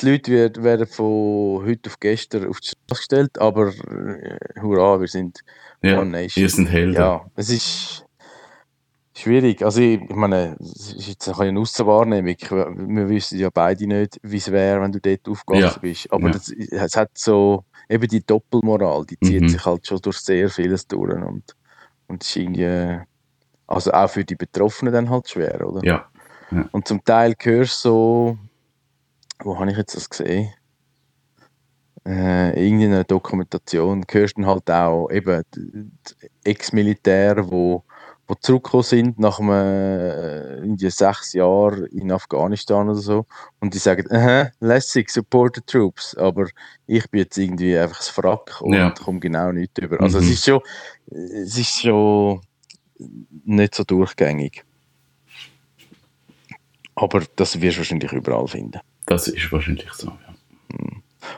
Die 0.00 0.10
Leute 0.10 0.32
werden, 0.32 0.64
werden 0.64 0.86
von 0.86 1.64
heute 1.66 1.90
auf 1.90 2.00
gestern 2.00 2.48
auf 2.48 2.60
die 2.60 2.68
Straße 2.68 3.00
gestellt, 3.00 3.38
aber 3.38 3.68
äh, 3.68 4.38
hurra, 4.60 5.00
wir 5.00 5.08
sind 5.08 5.40
ja, 5.82 6.00
One 6.00 6.10
Nation. 6.10 6.42
Wir 6.42 6.48
sind 6.48 6.66
Helden. 6.66 6.94
Ja, 6.94 7.26
es 7.36 7.50
ist 7.50 8.04
Schwierig. 9.16 9.62
Also 9.62 9.80
ich, 9.80 10.00
ich 10.02 10.16
meine, 10.16 10.56
es 10.60 10.92
ist 10.92 11.06
jetzt 11.06 11.28
ein 11.28 11.34
eine 11.34 11.60
Aussenwahrnehmung. 11.60 12.34
Wir 12.34 13.08
wissen 13.08 13.38
ja 13.38 13.48
beide 13.52 13.86
nicht, 13.86 14.18
wie 14.22 14.38
es 14.38 14.50
wäre, 14.50 14.80
wenn 14.82 14.90
du 14.90 15.00
dort 15.00 15.28
aufgewachsen 15.28 15.62
ja. 15.62 15.78
bist. 15.80 16.12
Aber 16.12 16.26
ja. 16.26 16.32
das, 16.32 16.50
es 16.50 16.96
hat 16.96 17.10
so, 17.14 17.64
eben 17.88 18.08
die 18.08 18.24
Doppelmoral, 18.24 19.04
die 19.06 19.18
zieht 19.20 19.42
mhm. 19.42 19.48
sich 19.48 19.64
halt 19.64 19.86
schon 19.86 20.00
durch 20.00 20.18
sehr 20.18 20.48
vieles 20.48 20.86
durch. 20.86 21.14
Und, 21.14 21.56
und 22.06 22.22
ist 22.22 22.36
irgendwie, 22.36 23.00
also 23.66 23.92
auch 23.92 24.08
für 24.08 24.24
die 24.24 24.36
Betroffenen 24.36 24.92
dann 24.92 25.10
halt 25.10 25.28
schwer, 25.28 25.66
oder? 25.66 25.84
Ja. 25.84 26.08
ja. 26.50 26.68
Und 26.72 26.88
zum 26.88 27.04
Teil 27.04 27.34
hörst 27.40 27.84
du 27.84 27.88
so, 27.88 28.38
wo 29.42 29.58
habe 29.58 29.70
ich 29.70 29.76
jetzt 29.76 29.96
das 29.96 30.08
gesehen? 30.08 30.52
Äh, 32.06 32.62
irgendeine 32.62 33.04
Dokumentation, 33.04 34.04
hörst 34.10 34.36
du 34.36 34.42
dann 34.42 34.50
halt 34.50 34.70
auch 34.70 35.08
eben 35.10 35.42
Ex-Militär, 36.44 37.50
wo 37.50 37.82
die 38.28 38.40
zurückgekommen 38.40 38.82
sind 38.82 39.18
nach 39.18 39.38
einem, 39.38 39.50
äh, 39.50 40.56
in 40.58 40.76
die 40.76 40.90
sechs 40.90 41.32
Jahren 41.34 41.86
in 41.86 42.10
Afghanistan 42.10 42.88
oder 42.88 42.98
so 42.98 43.26
und 43.60 43.74
die 43.74 43.78
sagen, 43.78 44.10
aha, 44.10 44.50
lässig, 44.60 45.10
support 45.10 45.56
the 45.56 45.62
troops, 45.66 46.16
aber 46.16 46.48
ich 46.86 47.08
bin 47.10 47.20
jetzt 47.20 47.36
irgendwie 47.36 47.76
einfach 47.76 47.98
das 47.98 48.08
Frack 48.08 48.60
und 48.60 48.74
ja. 48.74 48.90
komme 48.90 49.20
genau 49.20 49.52
nicht 49.52 49.76
über. 49.78 50.00
Also 50.00 50.18
mhm. 50.18 50.24
es 50.24 50.30
ist 50.30 50.44
schon, 50.44 50.60
es 51.10 51.58
ist 51.58 51.80
schon 51.80 52.40
nicht 53.44 53.74
so 53.74 53.84
durchgängig. 53.84 54.64
Aber 56.94 57.22
das 57.36 57.60
wirst 57.60 57.76
du 57.76 57.80
wahrscheinlich 57.80 58.12
überall 58.12 58.46
finden. 58.46 58.80
Das 59.06 59.28
ist 59.28 59.52
wahrscheinlich 59.52 59.92
so, 59.92 60.06
ja. 60.06 60.33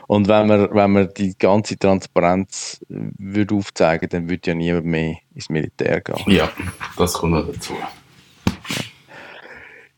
Und 0.07 0.29
wenn 0.29 0.47
man, 0.47 0.73
wenn 0.73 0.91
man 0.91 1.09
die 1.15 1.37
ganze 1.37 1.77
Transparenz 1.77 2.79
würde 2.87 3.55
aufzeigen 3.55 4.07
dann 4.09 4.29
würde 4.29 4.51
ja 4.51 4.55
niemand 4.55 4.85
mehr 4.85 5.17
ins 5.35 5.49
Militär 5.49 5.99
gehen. 5.99 6.23
Ja, 6.27 6.49
das 6.97 7.13
kommt 7.13 7.33
noch 7.33 7.45
dazu. 7.45 7.73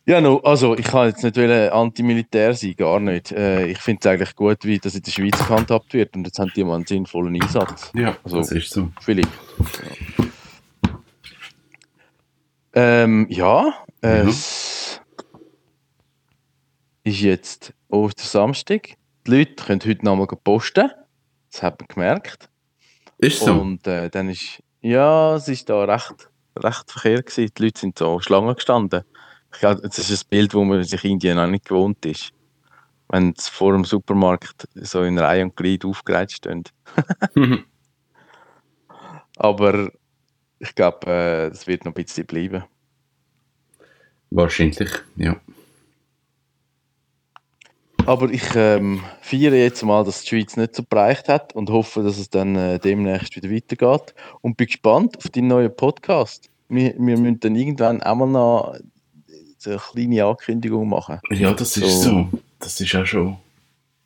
Ja, 0.09 0.19
no, 0.19 0.39
also 0.39 0.75
ich 0.75 0.85
kann 0.85 1.09
jetzt 1.09 1.23
nicht 1.23 1.37
antimilitär 1.37 2.55
sein, 2.55 2.73
gar 2.75 2.99
nicht. 2.99 3.31
Äh, 3.31 3.67
ich 3.67 3.77
finde 3.77 3.99
es 3.99 4.07
eigentlich 4.07 4.35
gut, 4.35 4.65
wie 4.65 4.79
das 4.79 4.95
in 4.95 5.03
der 5.03 5.11
Schweiz 5.11 5.37
gehandhabt 5.37 5.93
wird 5.93 6.15
und 6.15 6.25
jetzt 6.25 6.39
haben 6.39 6.51
die 6.55 6.63
mal 6.63 6.77
einen 6.77 6.87
sinnvollen 6.87 7.39
Einsatz. 7.39 7.91
Ja, 7.93 8.17
also, 8.23 8.37
das 8.37 8.51
ist 8.51 8.71
so. 8.71 8.89
Philipp. 9.01 9.27
Ja, 12.73 13.03
ähm, 13.03 13.27
ja 13.29 13.73
äh, 14.01 14.23
mhm. 14.23 14.29
es 14.29 15.01
ist 17.03 17.21
jetzt 17.21 17.73
Ostersamstag 17.89 18.95
die 19.29 19.37
Leute 19.37 19.63
können 19.63 19.81
heute 19.85 20.05
nochmal 20.05 20.27
posten. 20.27 20.89
Das 21.51 21.63
hat 21.63 21.79
man 21.79 21.87
gemerkt. 21.87 22.49
Ist 23.17 23.39
so. 23.39 23.53
Und 23.53 23.85
äh, 23.85 24.09
dann 24.09 24.29
ist, 24.29 24.63
ja, 24.81 25.35
es 25.35 25.47
ist 25.47 25.69
da 25.69 25.83
recht, 25.83 26.29
recht 26.55 26.91
Verkehr 26.91 27.21
gewesen. 27.21 27.51
Die 27.57 27.63
Leute 27.63 27.79
sind 27.79 27.99
so 27.99 28.19
Schlangen 28.19 28.55
gestanden. 28.55 29.03
Ich 29.53 29.59
glaube, 29.59 29.81
das 29.81 29.97
ist 29.97 30.25
ein 30.25 30.29
Bild, 30.29 30.53
wo 30.53 30.63
man 30.63 30.83
sich 30.83 31.03
in 31.03 31.11
Indien 31.11 31.37
noch 31.37 31.47
nicht 31.47 31.65
gewohnt 31.65 32.05
ist. 32.05 32.31
Wenn 33.09 33.33
es 33.35 33.47
vor 33.47 33.73
dem 33.73 33.83
Supermarkt 33.83 34.67
so 34.75 35.03
in 35.03 35.17
Reihe 35.17 35.43
und 35.43 35.55
Glied 35.55 35.83
aufgereiht 35.85 36.31
stehen. 36.31 36.63
Aber 39.37 39.91
ich 40.59 40.75
glaube, 40.75 41.07
äh, 41.07 41.47
es 41.47 41.65
wird 41.65 41.85
noch 41.85 41.91
ein 41.91 42.03
bisschen 42.03 42.25
bleiben. 42.25 42.63
Wahrscheinlich, 44.29 44.91
ja. 45.15 45.39
Aber 48.09 48.31
ich 48.31 48.55
ähm, 48.55 49.03
feiere 49.21 49.53
jetzt 49.53 49.83
mal, 49.83 50.03
dass 50.03 50.23
die 50.23 50.29
Schweiz 50.29 50.57
nicht 50.57 50.75
so 50.75 50.81
bereicht 50.81 51.29
hat 51.29 51.53
und 51.53 51.69
hoffe, 51.69 52.01
dass 52.01 52.17
es 52.17 52.27
dann 52.27 52.55
äh, 52.55 52.79
demnächst 52.79 53.35
wieder 53.35 53.51
weitergeht. 53.51 54.15
Und 54.41 54.57
bin 54.57 54.65
gespannt 54.65 55.15
auf 55.15 55.29
deinen 55.29 55.49
neuen 55.49 55.75
Podcast. 55.75 56.49
Wir, 56.69 56.95
wir 56.97 57.17
müssen 57.19 57.39
dann 57.39 57.55
irgendwann 57.55 58.01
auch 58.01 58.15
mal 58.15 58.25
noch 58.25 58.79
eine 59.63 59.77
kleine 59.77 60.25
Ankündigung 60.25 60.89
machen. 60.89 61.19
Ja, 61.29 61.53
das 61.53 61.77
ist 61.77 62.01
so. 62.01 62.27
Das 62.57 62.81
ist 62.81 62.95
auch 62.95 63.05
schon. 63.05 63.37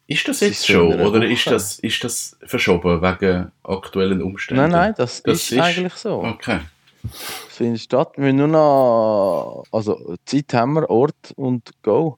Ist 0.08 0.28
das 0.28 0.42
jetzt 0.42 0.52
ist 0.52 0.66
schon 0.68 1.00
oder 1.00 1.26
ist 1.26 1.48
das, 1.48 1.80
ist 1.80 2.04
das 2.04 2.36
verschoben 2.46 3.02
wegen 3.02 3.54
aktuellen 3.64 4.22
Umständen? 4.22 4.64
Nein, 4.64 4.72
nein, 4.72 4.94
das, 4.98 5.24
das 5.24 5.44
ist, 5.44 5.52
ist, 5.54 5.60
eigentlich 5.62 5.94
so. 5.94 6.22
Okay. 6.26 6.60
Das 7.04 7.56
findet 7.56 7.80
statt. 7.80 8.12
Wir 8.18 8.26
müssen 8.26 8.36
nur 8.36 8.48
noch. 8.50 9.64
Also, 9.72 10.18
Zeit 10.26 10.54
haben 10.54 10.74
wir, 10.74 10.90
Ort 10.90 11.32
und 11.38 11.72
Go. 11.82 12.18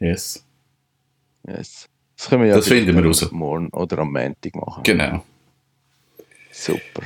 Yes. 0.00 0.45
Yes. 1.46 1.88
Das 2.16 2.28
können 2.28 2.42
wir 2.42 2.48
ja 2.50 2.56
das 2.56 2.68
finden 2.68 2.96
wir 2.96 3.04
raus. 3.04 3.30
morgen 3.30 3.68
oder 3.70 3.98
am 3.98 4.12
Montag 4.12 4.54
machen. 4.56 4.82
Genau. 4.82 5.24
Super. 6.50 7.02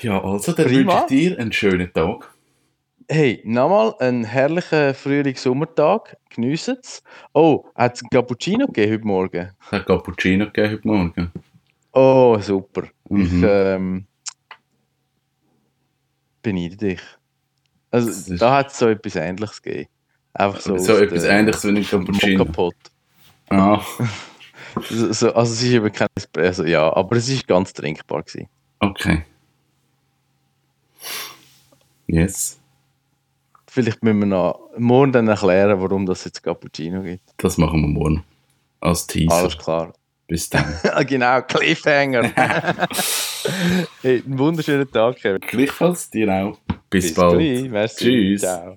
Ja, 0.00 0.22
also 0.22 0.52
dann 0.52 0.70
wünsche 0.70 0.96
ich 1.00 1.06
dir 1.06 1.38
einen 1.38 1.52
schönen 1.52 1.92
Tag. 1.92 2.32
Hey, 3.08 3.42
nochmal 3.44 3.94
einen 3.98 4.24
herrlichen 4.24 4.94
Frühlings-Sommertag. 4.94 6.16
Geniessen 6.30 6.76
es. 6.80 7.02
Oh, 7.34 7.64
hat 7.74 7.96
es 7.96 8.02
einen 8.02 8.10
Cappuccino 8.10 8.66
gegeben 8.66 8.92
heute 8.92 9.06
Morgen? 9.06 9.50
Es 9.66 9.72
hat 9.72 9.86
Cappuccino 9.86 10.46
gegeben 10.46 10.72
heute 10.72 10.88
Morgen. 10.88 11.32
Oh, 11.92 12.38
super. 12.40 12.84
Ich 13.10 13.32
Mhm. 13.32 13.44
ähm, 13.46 14.06
beneide 16.42 16.76
dich. 16.76 17.00
Also, 17.90 18.36
da 18.36 18.58
hat 18.58 18.68
es 18.68 18.78
so 18.78 18.88
etwas 18.88 19.16
Ähnliches 19.16 19.60
gegeben. 19.60 19.88
Einfach 20.34 20.60
so, 20.60 20.78
So, 20.78 20.96
etwas 20.96 21.24
ähnliches 21.24 21.64
wie 21.64 21.68
ein 21.76 21.84
Cappuccino. 21.84 22.38
Mokka-Pot. 22.44 22.74
Ah, 23.52 23.80
So, 24.88 25.12
so, 25.12 25.34
also, 25.34 25.52
es 25.52 25.62
ist 25.62 25.70
eben 25.72 25.92
kein 25.92 26.08
Espresso, 26.14 26.64
ja, 26.64 26.90
aber 26.96 27.16
es 27.16 27.28
ist 27.28 27.46
ganz 27.46 27.72
trinkbar 27.72 28.22
gewesen. 28.22 28.48
okay. 28.80 29.24
Yes, 32.06 32.58
Vielleicht 33.68 34.02
müssen 34.02 34.18
wir 34.20 34.26
noch 34.26 34.68
morgen 34.76 35.12
dann 35.12 35.28
erklären, 35.28 35.80
warum 35.80 36.04
das 36.04 36.24
jetzt 36.24 36.42
Cappuccino 36.42 37.02
gibt. 37.02 37.22
das 37.38 37.56
machen 37.56 37.80
wir 37.80 37.88
morgen. 37.88 38.22
Als 38.80 39.06
Teaser. 39.06 39.34
Alles 39.34 39.56
klar. 39.56 39.92
Bis 40.26 40.50
dann. 40.50 40.74
genau, 41.06 41.40
Cliffhanger. 41.42 42.22
hey, 44.02 44.22
einen 44.26 44.38
wunderschönen 44.38 44.90
Tag, 44.90 45.16
Kevin. 45.16 45.40
Gleichfalls 45.40 46.10
dir 46.10 46.28
auch. 46.32 46.58
Bis, 46.90 47.14
bald. 47.14 47.38
gleich. 47.38 47.70
Merci. 47.70 48.04
Tschüss. 48.04 48.40
Ciao. 48.42 48.76